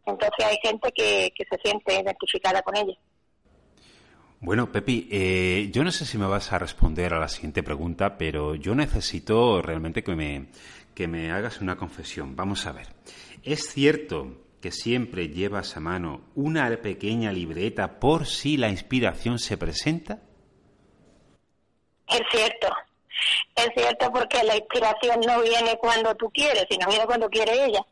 Entonces 0.06 0.46
hay 0.46 0.56
gente 0.62 0.90
que, 0.92 1.32
se 1.36 1.58
siente 1.62 2.00
identificada 2.00 2.62
con 2.62 2.76
ella. 2.76 2.94
Bueno, 4.40 4.72
Pepi, 4.72 5.06
eh, 5.10 5.68
yo 5.70 5.84
no 5.84 5.92
sé 5.92 6.06
si 6.06 6.16
me 6.16 6.26
vas 6.26 6.50
a 6.52 6.58
responder 6.58 7.12
a 7.12 7.20
la 7.20 7.28
siguiente 7.28 7.62
pregunta, 7.62 8.16
pero 8.16 8.54
yo 8.54 8.74
necesito 8.74 9.60
realmente 9.60 10.02
que 10.02 10.16
me, 10.16 10.46
que 10.94 11.06
me 11.06 11.30
hagas 11.30 11.60
una 11.60 11.76
confesión. 11.76 12.34
Vamos 12.36 12.66
a 12.66 12.72
ver. 12.72 12.88
¿Es 13.42 13.70
cierto 13.70 14.46
que 14.62 14.72
siempre 14.72 15.28
llevas 15.28 15.76
a 15.76 15.80
mano 15.80 16.22
una 16.34 16.74
pequeña 16.80 17.32
libreta 17.32 18.00
por 18.00 18.26
si 18.26 18.56
la 18.56 18.70
inspiración 18.70 19.38
se 19.38 19.58
presenta? 19.58 20.20
Es 22.08 22.22
cierto, 22.32 22.68
es 23.54 23.70
cierto 23.74 24.10
porque 24.12 24.42
la 24.44 24.56
inspiración 24.56 25.20
no 25.20 25.40
viene 25.40 25.76
cuando 25.78 26.14
tú 26.14 26.30
quieres, 26.30 26.66
sino 26.70 26.86
viene 26.88 27.06
cuando 27.06 27.28
quiere 27.28 27.64
ella. 27.64 27.84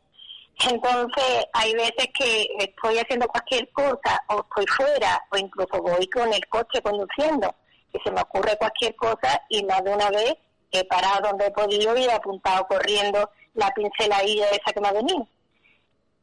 Entonces, 0.69 1.45
hay 1.53 1.73
veces 1.73 2.07
que 2.13 2.47
estoy 2.59 2.97
haciendo 2.97 3.27
cualquier 3.27 3.71
cosa, 3.71 4.21
o 4.27 4.41
estoy 4.41 4.65
fuera, 4.67 5.23
o 5.31 5.37
incluso 5.37 5.81
voy 5.81 6.07
con 6.09 6.33
el 6.33 6.45
coche 6.47 6.81
conduciendo, 6.81 7.55
y 7.93 7.99
se 8.03 8.11
me 8.11 8.21
ocurre 8.21 8.57
cualquier 8.57 8.95
cosa, 8.95 9.41
y 9.49 9.63
más 9.63 9.83
de 9.83 9.93
una 9.93 10.09
vez 10.09 10.35
he 10.71 10.83
parado 10.83 11.29
donde 11.29 11.47
he 11.47 11.51
podido 11.51 11.97
y 11.97 12.03
he 12.03 12.11
apuntado 12.11 12.67
corriendo 12.67 13.31
la 13.53 13.71
pinceladilla 13.71 14.49
esa 14.49 14.73
que 14.73 14.81
me 14.81 14.89
ha 14.89 14.93
venido 14.93 15.27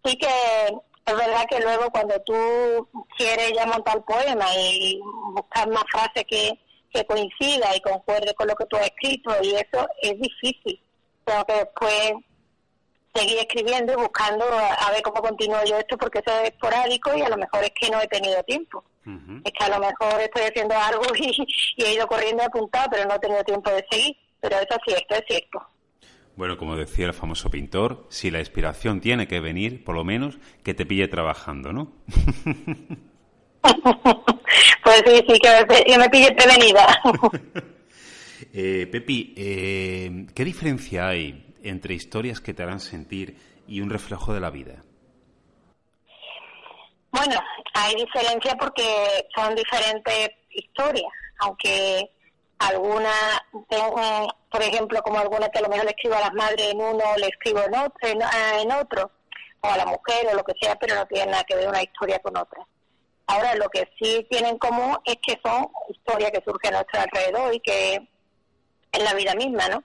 sí 0.07 0.17
que 0.17 0.29
es 1.07 1.17
verdad 1.17 1.47
que 1.49 1.61
luego 1.61 1.91
cuando 1.91 2.21
tú 2.23 2.89
quieres 3.17 3.53
ya 3.55 3.67
montar 3.67 4.05
poema 4.05 4.47
y 4.57 5.01
buscar 5.33 5.69
más 5.69 5.85
frases 5.91 6.25
que, 6.29 6.59
que 6.97 7.05
coincida 7.07 7.77
y 7.77 7.81
concuerde 7.81 8.35
con 8.35 8.49
lo 8.49 8.55
que 8.55 8.67
tú 8.67 8.77
has 8.77 8.87
escrito 8.87 9.31
y 9.43 9.55
eso 9.55 9.87
es 10.03 10.19
difícil. 10.19 10.81
Tengo 11.25 11.45
que 11.45 11.55
después 11.55 12.13
seguir 13.15 13.39
escribiendo 13.39 13.93
y 13.93 13.97
buscando 13.97 14.45
a, 14.45 14.91
ver 14.91 15.03
cómo 15.03 15.21
continúo 15.21 15.65
yo 15.65 15.79
esto 15.79 15.97
porque 15.97 16.21
eso 16.25 16.39
es 16.41 16.51
esporádico 16.51 17.17
y 17.17 17.23
a 17.23 17.29
lo 17.29 17.37
mejor 17.37 17.65
es 17.65 17.73
que 17.79 17.91
no 17.91 18.01
he 18.01 18.09
tenido 18.09 18.43
tiempo. 18.45 18.85
Es 19.45 19.53
que 19.53 19.65
a 19.65 19.69
lo 19.69 19.79
mejor 19.79 20.21
estoy 20.21 20.43
haciendo 20.43 20.75
algo 20.77 21.05
y, 21.17 21.47
y 21.77 21.85
he 21.85 21.95
ido 21.95 22.07
corriendo 22.09 22.43
apuntado, 22.43 22.89
pero 22.91 23.05
no 23.07 23.15
he 23.15 23.19
tenido 23.19 23.45
tiempo 23.45 23.71
de 23.71 23.87
seguir. 23.91 24.17
Pero 24.41 24.57
eso 24.57 24.69
es 24.71 24.79
cierto, 24.85 25.15
es 25.15 25.25
cierto. 25.29 25.63
Bueno, 26.37 26.59
como 26.59 26.77
decía 26.77 27.07
el 27.07 27.15
famoso 27.15 27.51
pintor, 27.51 28.07
si 28.11 28.31
la 28.31 28.41
inspiración 28.41 29.01
tiene 29.01 29.27
que 29.27 29.41
venir, 29.41 29.85
por 29.85 29.95
lo 29.95 30.05
menos 30.05 30.39
que 30.63 30.75
te 30.75 30.85
pille 30.85 31.09
trabajando, 31.09 31.73
¿no? 31.73 31.93
pues 34.85 35.03
sí, 35.07 35.25
sí, 35.29 35.39
que 35.39 35.99
me, 35.99 36.09
pille 36.09 36.33
prevenida. 36.33 36.87
eh, 38.53 38.87
Pepi, 38.91 39.35
eh, 39.37 40.27
¿qué 40.35 40.45
diferencia 40.45 41.09
hay 41.09 41.55
entre 41.63 41.95
historias 41.95 42.41
que 42.41 42.55
te 42.55 42.63
harán 42.63 42.81
sentir 42.81 43.37
y 43.67 43.81
un 43.81 43.91
reflejo 43.91 44.33
de 44.33 44.41
la 44.41 44.51
vida? 44.51 44.83
Bueno, 47.11 47.41
hay 47.75 47.95
diferencia 47.95 48.55
porque 48.57 48.85
son 49.35 49.55
diferentes 49.55 50.31
historias, 50.51 51.13
aunque 51.39 52.11
alguna, 52.59 53.13
por 53.51 54.63
ejemplo, 54.63 55.03
como 55.03 55.19
alguna 55.19 55.49
que 55.49 55.59
a 55.59 55.63
lo 55.63 55.69
mejor 55.69 55.85
le 55.85 55.91
escribo 55.93 56.17
a 56.17 56.21
las 56.21 56.35
madres 56.35 56.73
en 56.73 56.81
uno, 56.81 57.05
le 57.17 57.29
escribo 57.29 57.61
en 57.61 57.75
otro, 57.75 58.09
en, 58.09 58.73
otro, 58.73 59.11
o 59.61 59.69
a 59.69 59.77
la 59.77 59.87
mujer 59.87 60.27
o 60.31 60.37
lo 60.37 60.45
que 60.45 60.55
sea, 60.61 60.77
pero 60.77 60.95
no 60.95 61.07
tiene 61.07 61.33
nada 61.33 61.45
que 61.45 61.57
ver 61.57 61.69
una 61.69 61.83
historia 61.83 62.19
con 62.21 62.37
otra. 62.37 62.67
Ahora, 63.27 63.55
lo 63.57 63.69
que 63.69 63.89
sí 64.01 64.27
tienen 64.31 64.53
en 64.53 64.59
común 64.59 64.97
es 65.05 65.17
que 65.17 65.39
son 65.45 65.69
historias 65.89 66.31
que 66.31 66.43
surgen 66.45 66.75
a 66.75 66.79
nuestro 66.79 67.01
alrededor 67.01 67.55
y 67.55 67.61
que 67.61 68.09
en 68.93 69.05
la 69.05 69.15
vida 69.15 69.35
misma, 69.35 69.69
¿no? 69.69 69.83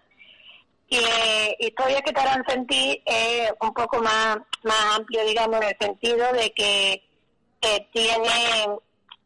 Y 0.88 0.98
eh, 0.98 1.56
historias 1.60 2.02
que 2.02 2.12
te 2.12 2.20
harán 2.20 2.44
sentir 2.46 3.02
eh, 3.06 3.50
un 3.62 3.74
poco 3.74 4.00
más, 4.02 4.38
más 4.64 4.96
amplio, 4.96 5.26
digamos, 5.26 5.62
en 5.62 5.70
el 5.70 5.78
sentido 5.80 6.32
de 6.34 6.52
que, 6.52 7.04
que 7.60 7.88
tienen 7.94 8.78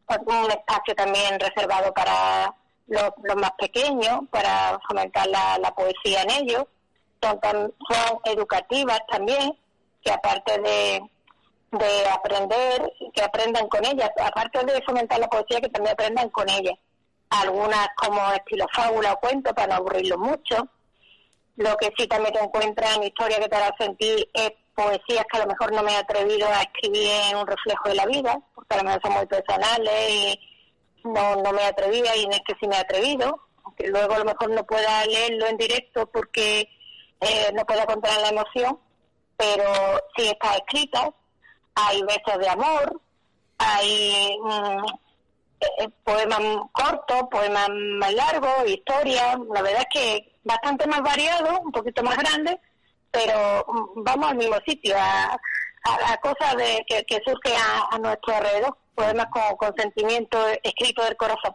un 0.08 0.52
espacio 0.52 0.96
también 0.96 1.40
reservado 1.40 1.92
para 1.94 2.54
los, 2.88 3.12
más 3.36 3.52
pequeños 3.58 4.22
para 4.30 4.80
fomentar 4.88 5.28
la, 5.28 5.74
poesía 5.76 6.22
en 6.22 6.32
ellos. 6.32 6.66
Son, 7.22 7.40
son 7.42 8.20
educativas 8.26 9.00
también, 9.10 9.58
que 10.04 10.12
aparte 10.12 10.60
de, 10.62 11.02
de 11.77 12.08
aprender, 12.10 12.94
que 13.13 13.22
aprendan 13.22 13.67
con 13.67 13.86
ellas, 13.86 14.10
aparte 14.22 14.63
de 14.65 14.82
fomentar 14.84 15.20
la 15.20 15.27
poesía, 15.27 15.62
que 15.62 15.70
también 15.70 15.94
aprendan 15.94 16.29
con 16.29 16.50
ellas. 16.50 16.75
Algunas 17.29 17.88
como 17.96 18.20
estilo 18.32 18.65
fábula 18.74 19.13
o 19.13 19.20
cuento, 19.20 19.53
para 19.53 19.67
no 19.67 19.75
aburrirlo 19.75 20.17
mucho. 20.17 20.67
Lo 21.58 21.75
que 21.77 21.91
sí 21.98 22.08
también 22.08 22.34
te 22.34 22.44
encuentras 22.44 22.98
en 22.98 23.03
historia 23.03 23.39
que 23.39 23.50
te 23.50 23.55
hará 23.55 23.75
sentir 23.77 24.29
es 24.34 24.51
poesías 24.75 25.25
que 25.32 25.38
a 25.38 25.41
lo 25.41 25.48
mejor 25.48 25.72
no 25.72 25.84
me 25.84 25.94
he 25.94 25.98
atrevido 25.98 26.48
a 26.48 26.62
escribir 26.62 27.10
en 27.32 27.38
un 27.38 27.48
reflejo 27.48 27.89
de 27.89 27.96
la 27.96 28.05
vida, 28.05 28.38
porque 28.53 28.75
a 28.75 28.77
lo 28.77 28.84
mejor 28.84 29.01
son 29.01 29.13
muy 29.13 29.25
personales 29.25 30.10
y 30.10 30.39
no, 31.05 31.36
no 31.38 31.51
me 31.53 31.63
atrevía 31.63 32.15
y 32.15 32.24
en 32.24 32.34
este 32.34 32.55
sí 32.60 32.67
me 32.67 32.75
he 32.75 32.79
atrevido, 32.79 33.39
aunque 33.63 33.88
luego 33.88 34.15
a 34.15 34.20
lo 34.20 34.25
mejor 34.25 34.50
no 34.50 34.65
pueda 34.65 35.05
leerlo 35.05 35.48
en 35.48 35.58
directo 35.58 36.08
porque 36.08 36.70
eh, 37.22 37.51
no 37.53 37.65
pueda 37.65 37.86
contar 37.86 38.20
la 38.22 38.29
emoción, 38.29 38.79
pero 39.38 39.63
sí 40.15 40.27
está 40.27 40.55
escrita, 40.55 41.10
hay 41.75 42.01
besos 42.03 42.39
de 42.39 42.50
amor, 42.50 43.01
hay 43.58 44.38
mm, 44.41 44.86
eh, 45.60 45.89
poemas 46.03 46.39
cortos, 46.72 47.27
poemas 47.29 47.70
más 47.70 48.13
largos, 48.13 48.67
historias, 48.67 49.38
la 49.53 49.62
verdad 49.62 49.86
es 49.89 50.01
que 50.01 50.36
bastante 50.44 50.88
más 50.88 51.01
variado, 51.01 51.60
un 51.62 51.72
poquito 51.72 52.03
más 52.03 52.17
grande, 52.17 52.60
pero 53.12 53.65
mm, 53.67 54.03
vamos 54.03 54.32
al 54.32 54.38
mismo 54.38 54.55
sitio, 54.65 54.96
a, 54.98 55.38
a, 55.84 56.17
cosas 56.17 56.55
de, 56.58 56.84
que, 56.88 57.22
surge 57.24 57.55
a 57.55 57.98
nuestro 58.00 58.36
alrededor 58.36 58.77
poemas 58.96 59.27
con, 59.58 59.75
sentimiento 59.75 60.38
escrito 60.63 61.03
del 61.03 61.17
corazón. 61.17 61.53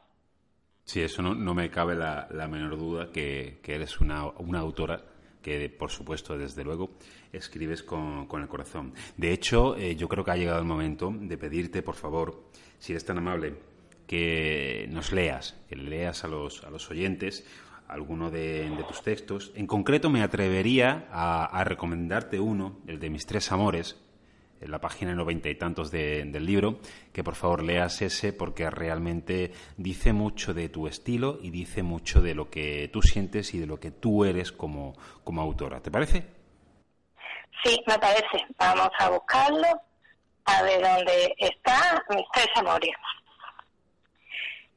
Sí, 0.84 1.02
eso 1.02 1.22
no, 1.22 1.54
me 1.54 1.70
cabe 1.70 1.94
la, 1.96 2.28
menor 2.48 2.76
duda 2.76 3.10
que, 3.12 3.60
eres 3.64 4.00
una, 4.00 4.20
autora 4.58 5.00
que, 5.42 5.68
por 5.68 5.90
supuesto, 5.90 6.36
desde 6.36 6.64
luego, 6.64 6.90
escribes 7.32 7.82
con, 7.82 8.26
el 8.32 8.48
corazón. 8.48 8.94
De 9.16 9.32
hecho, 9.32 9.76
eh, 9.76 9.96
yo 9.96 10.08
creo 10.08 10.24
que 10.24 10.30
ha 10.30 10.36
llegado 10.36 10.58
el 10.58 10.66
momento 10.66 11.12
de 11.14 11.38
pedirte, 11.38 11.82
por 11.82 11.94
favor, 11.94 12.44
si 12.78 12.92
eres 12.92 13.04
tan 13.04 13.18
amable, 13.18 13.54
que 14.06 14.88
nos 14.90 15.12
leas, 15.12 15.56
que 15.68 15.76
leas 15.76 16.24
a 16.24 16.28
los, 16.28 16.64
a 16.64 16.70
los 16.70 16.90
oyentes 16.90 17.44
alguno 17.90 18.30
de, 18.30 18.70
tus 18.88 19.02
textos. 19.02 19.52
En 19.54 19.66
concreto, 19.66 20.10
me 20.10 20.22
atrevería 20.22 21.08
a, 21.10 21.62
recomendarte 21.64 22.40
uno, 22.40 22.78
el 22.86 23.00
de 23.00 23.10
Mis 23.10 23.26
Tres 23.26 23.50
Amores, 23.52 23.96
en 24.60 24.70
la 24.70 24.80
página 24.80 25.14
noventa 25.14 25.48
y 25.48 25.54
tantos 25.54 25.90
del 25.90 26.44
libro, 26.44 26.80
que 27.12 27.24
por 27.24 27.34
favor 27.34 27.62
leas 27.62 28.02
ese 28.02 28.32
porque 28.32 28.68
realmente 28.70 29.52
dice 29.76 30.12
mucho 30.12 30.52
de 30.54 30.68
tu 30.68 30.86
estilo 30.86 31.38
y 31.40 31.50
dice 31.50 31.82
mucho 31.82 32.20
de 32.20 32.34
lo 32.34 32.50
que 32.50 32.88
tú 32.92 33.02
sientes 33.02 33.54
y 33.54 33.58
de 33.58 33.66
lo 33.66 33.80
que 33.80 33.90
tú 33.90 34.24
eres 34.24 34.52
como, 34.52 34.94
como 35.24 35.40
autora. 35.40 35.80
¿Te 35.80 35.90
parece? 35.90 36.24
Sí, 37.64 37.78
me 37.86 37.98
parece. 37.98 38.46
Vamos 38.58 38.90
a 38.98 39.08
buscarlo, 39.10 39.66
a 40.44 40.62
ver 40.62 40.82
dónde 40.82 41.34
está 41.38 42.02
Mis 42.10 42.26
Tres 42.32 42.48
Amores. 42.56 42.94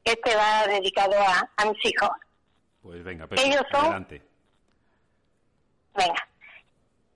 Este 0.04 0.36
va 0.36 0.66
dedicado 0.66 1.18
a, 1.18 1.50
a 1.56 1.64
mis 1.64 1.84
hijos. 1.84 2.10
Pues 2.82 3.02
venga, 3.02 3.26
Ellos 3.30 3.62
son, 3.70 3.80
adelante. 3.80 4.22
Venga, 5.96 6.28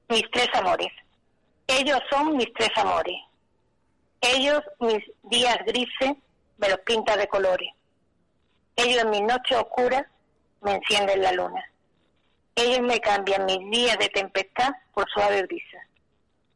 mis 0.08 0.22
tres 0.30 0.48
amores. 0.54 0.88
Ellos 1.78 2.00
son 2.10 2.36
mis 2.36 2.52
tres 2.54 2.70
amores. 2.74 3.14
Ellos, 4.20 4.60
mis 4.80 4.98
días 5.22 5.58
grises, 5.64 6.16
me 6.56 6.68
los 6.68 6.80
pintan 6.80 7.20
de 7.20 7.28
colores. 7.28 7.70
Ellos, 8.74 9.04
en 9.04 9.10
mis 9.10 9.22
noches 9.22 9.56
oscuras, 9.56 10.04
me 10.60 10.72
encienden 10.72 11.22
la 11.22 11.30
luna. 11.30 11.64
Ellos 12.56 12.80
me 12.80 12.98
cambian 12.98 13.44
mis 13.44 13.60
días 13.70 13.96
de 13.98 14.08
tempestad 14.08 14.70
por 14.92 15.08
suave 15.08 15.44
brisa, 15.44 15.78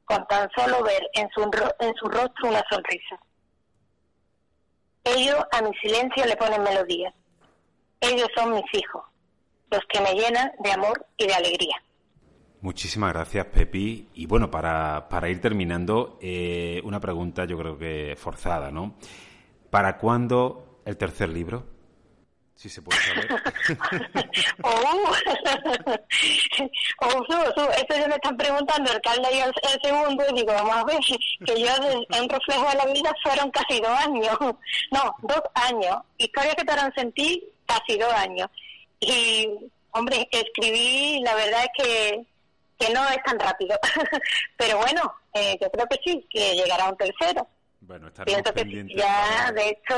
con 0.05 0.27
tan 0.27 0.51
solo 0.57 0.83
ver 0.83 1.09
en 1.15 1.31
su, 1.31 1.43
en 1.79 1.95
su 1.95 2.07
rostro 2.07 2.49
una 2.49 2.65
sonrisa. 2.69 3.21
Ellos 5.05 5.39
a 5.53 5.63
mi 5.63 5.73
silencio 5.77 6.27
le 6.27 6.37
ponen 6.37 6.65
melodía. 6.65 7.15
Ellos 8.01 8.29
son 8.35 8.55
mis 8.55 8.75
hijos, 8.75 9.05
los 9.71 9.83
que 9.89 10.01
me 10.01 10.15
llenan 10.15 10.51
de 10.59 10.73
amor 10.73 11.07
y 11.17 11.29
de 11.29 11.35
alegría. 11.35 11.81
Muchísimas 12.63 13.13
gracias, 13.13 13.47
Pepi. 13.47 14.09
Y 14.15 14.27
bueno, 14.27 14.49
para, 14.49 15.09
para 15.09 15.29
ir 15.29 15.41
terminando, 15.41 16.17
eh, 16.23 16.81
una 16.85 17.01
pregunta 17.01 17.45
yo 17.45 17.59
creo 17.59 17.77
que 17.77 18.15
forzada, 18.17 18.71
¿no? 18.71 18.95
¿Para 19.69 19.99
cuándo 19.99 20.81
el 20.85 20.97
tercer 20.97 21.29
libro? 21.29 21.67
Si 22.55 22.69
se 22.69 22.81
puede 22.81 23.01
saber. 23.01 23.29
oh, 24.63 25.13
oh 27.01 27.25
esto 27.77 27.97
ya 27.97 28.07
me 28.07 28.15
están 28.15 28.37
preguntando 28.37 28.93
el 28.93 29.01
calde 29.01 29.29
y 29.33 29.41
el, 29.41 29.53
segundo, 29.83 30.25
y 30.31 30.35
digo, 30.35 30.53
vamos 30.53 30.77
a 30.77 30.85
ver, 30.85 30.99
que 31.45 31.61
yo 31.61 31.67
en 32.11 32.29
reflejo 32.29 32.69
de 32.69 32.77
la 32.77 32.87
vida 32.87 33.13
fueron 33.25 33.51
casi 33.51 33.81
dos 33.81 33.99
años. 33.99 34.39
No, 34.93 35.17
dos 35.23 35.43
años. 35.55 35.97
Historias 36.17 36.55
que 36.55 36.65
te 36.65 36.71
harán 36.71 36.95
sentir 36.95 37.43
casi 37.67 37.99
dos 37.99 38.13
años. 38.13 38.49
Y, 39.01 39.49
hombre, 39.91 40.29
escribí, 40.31 41.21
la 41.25 41.35
verdad 41.35 41.65
es 41.65 41.85
que, 41.85 42.32
que 42.79 42.93
no 42.93 43.09
es 43.09 43.23
tan 43.25 43.39
rápido. 43.39 43.79
Pero 44.57 44.79
bueno, 44.79 45.15
eh, 45.35 45.57
yo 45.61 45.71
creo 45.71 45.87
que 45.87 45.99
sí, 46.05 46.27
que 46.31 46.55
llegará 46.55 46.89
un 46.89 46.97
tercero. 46.97 47.47
Bueno, 47.81 48.11
Pienso 48.25 48.55
que 48.55 48.87
ya, 48.97 49.51
de 49.51 49.71
hecho, 49.71 49.97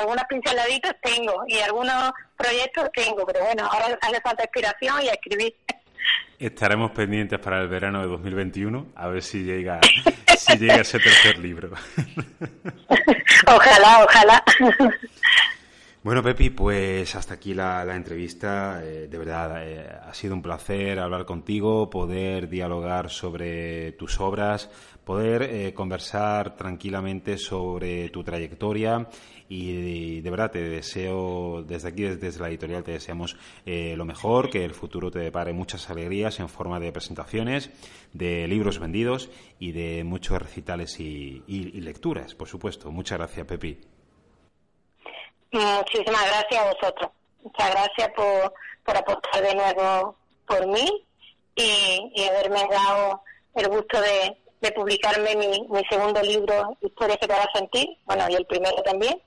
algunas 0.00 0.24
pinceladitas 0.24 0.96
tengo 1.02 1.44
y 1.46 1.58
algunos 1.58 2.10
proyectos 2.34 2.90
tengo, 2.94 3.26
pero 3.26 3.44
bueno, 3.44 3.66
ahora 3.66 3.98
hace 4.00 4.20
falta 4.22 4.44
inspiración 4.44 5.02
y 5.02 5.08
escribir. 5.08 5.54
Estaremos 6.38 6.92
pendientes 6.92 7.38
para 7.38 7.60
el 7.60 7.68
verano 7.68 8.00
de 8.00 8.08
2021 8.08 8.86
a 8.96 9.08
ver 9.08 9.22
si 9.22 9.42
llega, 9.42 9.80
si 10.36 10.56
llega 10.56 10.76
ese 10.76 10.98
tercer 10.98 11.38
libro. 11.38 11.70
ojalá, 13.46 14.04
ojalá. 14.04 14.44
Bueno, 16.06 16.22
Pepi, 16.22 16.50
pues 16.50 17.16
hasta 17.16 17.34
aquí 17.34 17.52
la, 17.52 17.82
entrevista. 17.96 18.80
Eh, 18.84 19.08
de 19.08 19.18
verdad, 19.18 19.60
eh, 19.66 19.88
ha 19.90 20.14
sido 20.14 20.34
un 20.34 20.40
placer 20.40 21.00
hablar 21.00 21.24
contigo, 21.26 21.90
poder 21.90 22.48
dialogar 22.48 23.10
sobre 23.10 23.90
tus 23.90 24.20
obras, 24.20 24.70
poder 25.02 25.42
eh, 25.42 25.74
conversar 25.74 26.54
tranquilamente 26.54 27.38
sobre 27.38 28.08
tu 28.10 28.22
trayectoria 28.22 29.08
y, 29.48 30.20
de 30.20 30.30
verdad 30.30 30.52
te 30.52 30.62
deseo, 30.62 31.64
desde 31.66 31.88
aquí, 31.88 32.02
desde, 32.04 32.38
la 32.38 32.50
editorial, 32.50 32.84
te 32.84 32.92
deseamos 32.92 33.36
lo 33.64 34.04
mejor, 34.04 34.48
que 34.48 34.64
el 34.64 34.74
futuro 34.74 35.10
te 35.10 35.18
depare 35.18 35.52
muchas 35.52 35.90
alegrías 35.90 36.38
en 36.38 36.48
forma 36.48 36.78
de 36.78 36.92
presentaciones, 36.92 37.72
de 38.12 38.46
libros 38.46 38.78
vendidos 38.78 39.28
y 39.58 39.72
de 39.72 40.04
muchos 40.04 40.40
recitales 40.40 41.00
y 41.00 41.80
lecturas, 41.80 42.36
por 42.36 42.46
supuesto. 42.46 42.92
Muchas 42.92 43.18
gracias, 43.18 43.44
Pepi. 43.44 43.95
Muchísimas 45.56 46.26
gracias 46.26 46.60
a 46.60 46.72
vosotros. 46.72 47.10
Muchas 47.42 47.70
gracias 47.70 48.08
por, 48.14 48.54
por 48.84 48.96
apostar 48.96 49.42
de 49.42 49.54
nuevo 49.54 50.16
por 50.46 50.66
mí 50.66 51.06
y, 51.54 52.24
haberme 52.28 52.62
dado 52.70 53.22
el 53.54 53.68
gusto 53.68 53.98
de, 54.00 54.36
publicarme 54.74 55.36
mi, 55.36 55.66
mi, 55.68 55.82
segundo 55.88 56.20
libro, 56.22 56.76
Historias 56.82 57.18
que 57.18 57.28
te 57.28 57.32
a 57.34 57.48
sentir, 57.54 57.86
bueno, 58.04 58.26
y 58.28 58.34
el 58.34 58.44
primero 58.46 58.82
también. 58.82 59.22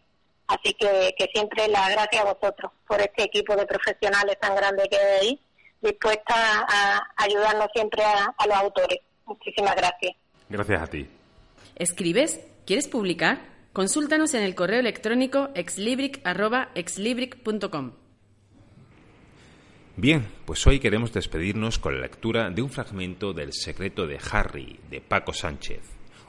Así 0.48 0.74
que, 0.74 1.16
que 1.18 1.30
siempre 1.34 1.68
las 1.70 1.90
gracias 1.92 2.24
a 2.24 2.34
vosotros 2.34 2.72
por 2.88 3.00
este 3.00 3.24
equipo 3.24 3.56
de 3.56 3.66
profesionales 3.66 4.38
tan 4.40 4.56
grande 4.56 4.88
que 4.90 4.98
hay 4.98 5.20
ahí, 5.22 5.42
dispuesta 5.82 6.36
a 6.36 7.02
ayudarnos 7.18 7.68
siempre 7.74 8.04
a, 8.04 8.36
a 8.38 8.48
los 8.48 8.58
autores. 8.58 9.00
Muchísimas 9.26 9.76
gracias. 9.76 10.16
Gracias 10.50 10.82
a 10.82 10.88
ti. 10.88 11.10
¿Escribes? 11.76 12.42
¿Quieres 12.66 12.88
publicar? 12.88 13.40
Consúltanos 13.74 14.34
en 14.34 14.42
el 14.42 14.56
correo 14.56 14.80
electrónico 14.80 15.50
exlibric.com. 15.54 17.92
Bien, 19.96 20.28
pues 20.46 20.66
hoy 20.66 20.80
queremos 20.80 21.14
despedirnos 21.14 21.78
con 21.78 21.94
la 21.94 22.02
lectura 22.02 22.50
de 22.50 22.64
un 22.64 22.72
fragmento 22.72 23.34
del 23.34 23.54
Secreto 23.54 24.08
de 24.08 24.18
Harry 24.32 24.80
de 24.90 25.02
Paco 25.02 25.34
Sánchez, 25.34 25.82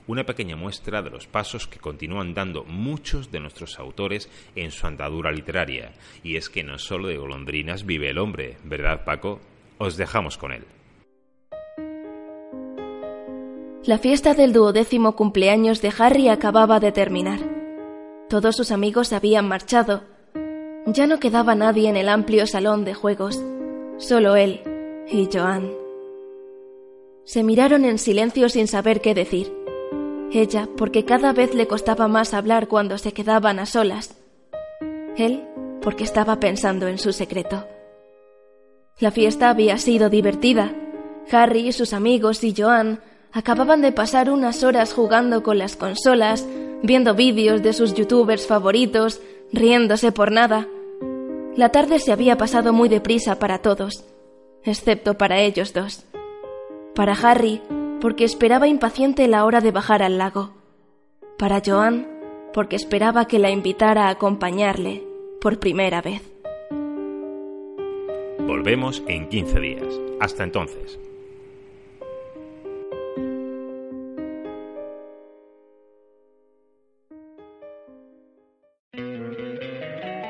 una 0.06 0.26
pequeña 0.26 0.56
muestra 0.56 1.00
de 1.00 1.08
los 1.08 1.26
pasos 1.26 1.66
que 1.66 1.78
continúan 1.78 2.34
dando 2.34 2.64
muchos 2.64 3.30
de 3.30 3.40
nuestros 3.40 3.78
autores 3.78 4.28
en 4.54 4.70
su 4.70 4.86
andadura 4.86 5.32
literaria. 5.32 5.92
Y 6.22 6.36
es 6.36 6.50
que 6.50 6.62
no 6.62 6.78
solo 6.78 7.08
de 7.08 7.16
golondrinas 7.16 7.86
vive 7.86 8.10
el 8.10 8.18
hombre, 8.18 8.58
¿verdad 8.64 9.04
Paco? 9.04 9.40
Os 9.78 9.96
dejamos 9.96 10.36
con 10.36 10.52
él. 10.52 10.66
La 13.90 13.98
fiesta 13.98 14.34
del 14.34 14.52
duodécimo 14.52 15.16
cumpleaños 15.16 15.82
de 15.82 15.92
Harry 15.98 16.28
acababa 16.28 16.78
de 16.78 16.92
terminar. 16.92 17.40
Todos 18.28 18.54
sus 18.54 18.70
amigos 18.70 19.12
habían 19.12 19.48
marchado. 19.48 20.04
Ya 20.86 21.08
no 21.08 21.18
quedaba 21.18 21.56
nadie 21.56 21.88
en 21.88 21.96
el 21.96 22.08
amplio 22.08 22.46
salón 22.46 22.84
de 22.84 22.94
juegos, 22.94 23.42
solo 23.96 24.36
él 24.36 24.62
y 25.08 25.28
Joan. 25.32 25.72
Se 27.24 27.42
miraron 27.42 27.84
en 27.84 27.98
silencio 27.98 28.48
sin 28.48 28.68
saber 28.68 29.00
qué 29.00 29.12
decir. 29.12 29.52
Ella, 30.30 30.68
porque 30.76 31.04
cada 31.04 31.32
vez 31.32 31.52
le 31.52 31.66
costaba 31.66 32.06
más 32.06 32.32
hablar 32.32 32.68
cuando 32.68 32.96
se 32.96 33.12
quedaban 33.12 33.58
a 33.58 33.66
solas. 33.66 34.16
Él, 35.16 35.48
porque 35.82 36.04
estaba 36.04 36.38
pensando 36.38 36.86
en 36.86 36.98
su 36.98 37.12
secreto. 37.12 37.66
La 39.00 39.10
fiesta 39.10 39.50
había 39.50 39.78
sido 39.78 40.10
divertida. 40.10 40.72
Harry 41.32 41.66
y 41.66 41.72
sus 41.72 41.92
amigos 41.92 42.44
y 42.44 42.54
Joan 42.56 43.00
acababan 43.32 43.80
de 43.82 43.92
pasar 43.92 44.30
unas 44.30 44.62
horas 44.62 44.92
jugando 44.92 45.42
con 45.42 45.58
las 45.58 45.76
consolas, 45.76 46.46
viendo 46.82 47.14
vídeos 47.14 47.62
de 47.62 47.72
sus 47.72 47.94
youtubers 47.94 48.46
favoritos, 48.46 49.20
riéndose 49.52 50.12
por 50.12 50.32
nada. 50.32 50.66
La 51.56 51.70
tarde 51.70 51.98
se 51.98 52.12
había 52.12 52.36
pasado 52.36 52.72
muy 52.72 52.88
deprisa 52.88 53.38
para 53.38 53.58
todos, 53.58 54.04
excepto 54.64 55.18
para 55.18 55.40
ellos 55.40 55.72
dos. 55.72 56.04
Para 56.94 57.12
Harry, 57.12 57.60
porque 58.00 58.24
esperaba 58.24 58.68
impaciente 58.68 59.28
la 59.28 59.44
hora 59.44 59.60
de 59.60 59.70
bajar 59.70 60.02
al 60.02 60.18
lago. 60.18 60.52
Para 61.38 61.62
Joan, 61.64 62.06
porque 62.52 62.76
esperaba 62.76 63.26
que 63.26 63.38
la 63.38 63.50
invitara 63.50 64.06
a 64.06 64.10
acompañarle 64.10 65.04
por 65.40 65.58
primera 65.58 66.02
vez. 66.02 66.22
Volvemos 68.46 69.02
en 69.06 69.28
15 69.28 69.60
días. 69.60 70.00
Hasta 70.20 70.44
entonces. 70.44 70.98